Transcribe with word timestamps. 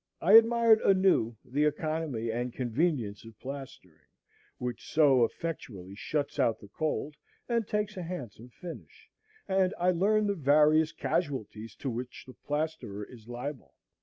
I 0.19 0.31
admired 0.33 0.81
anew 0.81 1.35
the 1.45 1.65
economy 1.65 2.31
and 2.31 2.51
convenience 2.51 3.23
of 3.23 3.37
plastering, 3.39 4.01
which 4.57 4.91
so 4.91 5.23
effectually 5.25 5.93
shuts 5.93 6.39
out 6.39 6.59
the 6.59 6.69
cold 6.69 7.13
and 7.47 7.67
takes 7.67 7.97
a 7.97 8.01
handsome 8.01 8.49
finish, 8.49 9.11
and 9.47 9.75
I 9.77 9.91
learned 9.91 10.29
the 10.29 10.33
various 10.33 10.91
casualties 10.91 11.75
to 11.75 11.89
which 11.91 12.25
the 12.25 12.33
plasterer 12.33 13.03
is 13.05 13.27
liable. 13.27 13.75